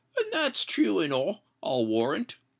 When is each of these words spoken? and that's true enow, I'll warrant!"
and 0.17 0.25
that's 0.33 0.65
true 0.65 0.99
enow, 0.99 1.41
I'll 1.61 1.85
warrant!" 1.85 2.37